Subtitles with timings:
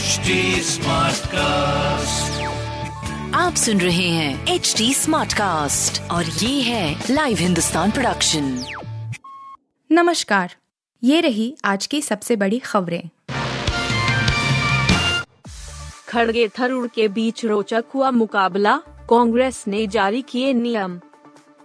[0.00, 0.30] HD
[1.26, 2.42] cast
[3.34, 8.64] आप सुन रहे हैं एच डी स्मार्ट कास्ट और ये है लाइव हिंदुस्तान प्रोडक्शन
[9.92, 10.54] नमस्कार।
[11.04, 13.08] ये रही आज की सबसे बड़ी खबरें।
[16.08, 18.76] खड़गे थरूर के बीच रोचक हुआ मुकाबला
[19.10, 21.00] कांग्रेस ने जारी किए नियम।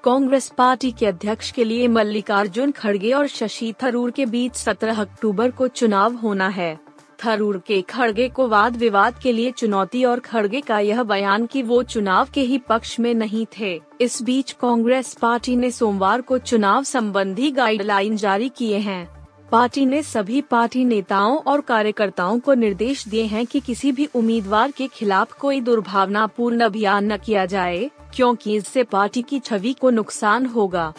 [0.04, 5.52] कांग्रेस पार्टी के अध्यक्ष के लिए मल्लिकार्जुन खड़गे और शशि थरूर के बीच 17 अक्टूबर
[5.52, 6.85] को चुनाव होना है।
[7.26, 11.62] थरूर के खड़गे को वाद विवाद के लिए चुनौती और खड़गे का यह बयान कि
[11.64, 16.38] वो चुनाव के ही पक्ष में नहीं थे। इस बीच कांग्रेस पार्टी ने सोमवार को
[16.38, 19.08] चुनाव संबंधी गाइडलाइन जारी किए हैं।
[19.52, 24.72] पार्टी ने सभी पार्टी नेताओं और कार्यकर्ताओं को निर्देश दिए हैं कि किसी भी उम्मीदवार
[24.72, 30.46] के खिलाफ कोई दुर्भावनापूर्ण अभियान न किया जाए, क्योंकि इससे पार्टी की छवि को नुकसान
[30.46, 30.94] होगा।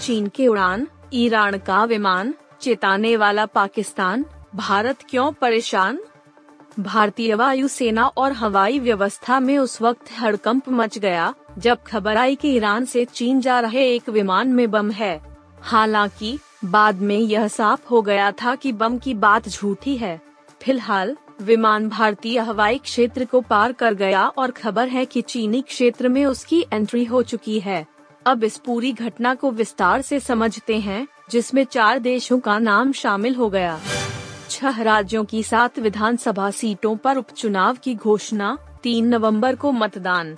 [0.00, 4.24] चीन के उड़ान, ईरान का विमान, चेताने वाला पाकिस्तान
[4.54, 5.98] भारत क्यों परेशान?
[6.80, 12.48] भारतीय वायुसेना और हवाई व्यवस्था में उस वक्त हड़कंप मच गया, जब खबर आई कि
[12.48, 17.88] ईरान से चीन जा रहे एक विमान में बम है। हालाँकि, बाद में यह साफ़
[17.90, 20.20] हो गया था कि बम की बात झूठी है।
[20.62, 26.08] फ़िलहाल, विमान भारतीय हवाई क्षेत्र को पार कर गया और खबर है कि चीनी क्षेत्र
[26.08, 27.86] में उसकी एंट्री हो चुकी है।
[28.26, 33.34] अब इस पूरी घटना को विस्तार से समझते हैं, जिसमें चार देशों का नाम शामिल
[33.34, 33.80] हो गया।
[34.52, 40.36] छह राज्यों की सात विधानसभा सीटों पर उपचुनाव की घोषणा, तीन नवंबर को मतदान।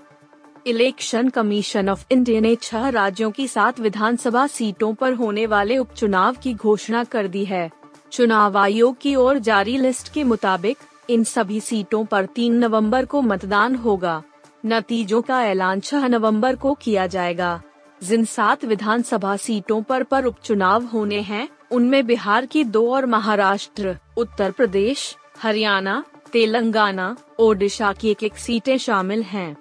[0.67, 6.35] इलेक्शन कमीशन ऑफ़ इंडिया ने छह राज्यों की सात विधानसभा सीटों पर होने वाले उपचुनाव
[6.35, 7.71] की घोषणा कर दी है।
[8.13, 10.79] चुनाव आयोग की ओर जारी लिस्ट के मुताबिक,
[11.11, 14.23] इन सभी सीटों पर तीन नवंबर को मतदान होगा।
[14.67, 17.63] नतीजों का ऐलान छह नवंबर को किया जाएगा।
[18.05, 23.97] जिन सात विधानसभा सीटों पर पर उपचुनाव होने हैं, उनमें बिहार की दो और महाराष्ट्र,
[24.17, 29.57] उत्तर प्रदेश, हरियाणा, तेलंगाना, ओडिशा की एक एक सीटें शामिल हैं।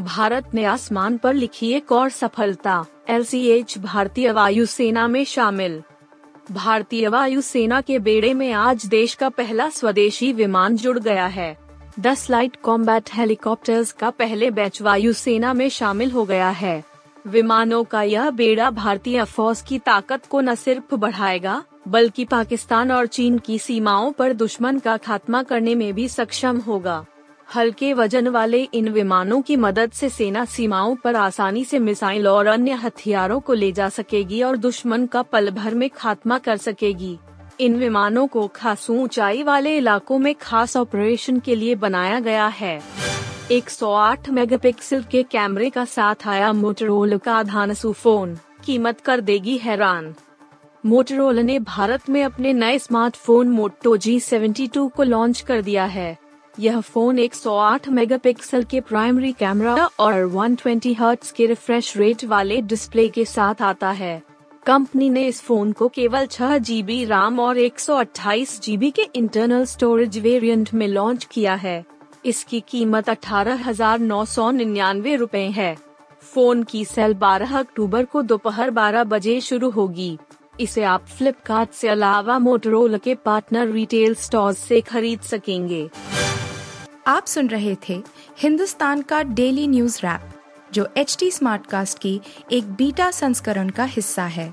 [0.00, 5.82] भारत ने आसमान पर लिखी एक और सफलता, एलसीएच भारतीय वायुसेना में शामिल।
[6.52, 11.58] भारतीय वायुसेना के बेड़े में आज देश का पहला स्वदेशी विमान जुड़ गया है।
[12.00, 16.89] दस लाइट कॉम्बैट हेलीकॉप्टर्स का पहले बैच वायुसेना में शामिल हो गया है।
[17.26, 23.06] विमानों का यह बेड़ा भारतीय फौज की ताकत को न सिर्फ़ बढ़ाएगा, बल्कि पाकिस्तान और
[23.06, 27.04] चीन की सीमाओं पर दुश्मन का खात्मा करने में भी सक्षम होगा।
[27.54, 32.46] हल्के वज़न वाले इन विमानों की मदद से सेना सीमाओं पर आसानी से मिसाइल और
[32.46, 37.18] अन्य हथियारों को ले जा सकेगी और दुश्मन का पल भर में खात्मा कर सकेगी।
[37.60, 42.80] इन विमानों को खास ऊंचाई वाले इलाकों में खास ऑपरेशन के लिए बनाया गया है।
[43.50, 50.14] 108 मेगापिक्सल के कैमरे का साथ आया मोटरोला का धानसू फ़ोन कीमत कर देगी हैरान।
[50.86, 56.18] मोटरोला ने भारत में अपने नए स्मार्टफ़ोन मोटो जी सेवेंटी को लॉन्च कर दिया है।
[56.58, 63.08] यह फ़ोन 108 मेगापिक्सल के प्राइमरी कैमरा और 120 हर्ट्ज के रिफ्रेश रेट वाले डिस्प्ले
[63.08, 64.22] के साथ आता है।
[64.66, 67.74] कंपनी ने इस फ़ोन को केवल छह जीबी रैम और एक
[68.62, 74.24] जी बी के इंटरनल स्टोरेज वेरिएंट में लॉन्च किया है। इसकी कीमत अठारह हज़ार नौ
[74.24, 75.74] सौ निन्यानवे रूपए है।
[76.24, 80.18] फ़ोन की सेल 12 अक्टूबर को दोपहर 12 बजे शुरू होगी।
[80.60, 85.88] इसे आप फ्लिपकार्ट से अलावा मोटरोला के पार्टनर रिटेल स्टोर से खरीद सकेंगे।
[87.06, 88.02] आप सुन रहे थे
[88.38, 90.30] हिंदुस्तान का डेली न्यूज़ रैप
[90.72, 92.20] जो एच टी स्मार्ट कास्ट की
[92.52, 94.52] एक बीटा संस्करण का हिस्सा है।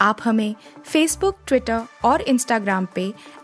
[0.00, 3.12] आप हमें फेसबुक ट्विटर और इंस्टाग्राम पे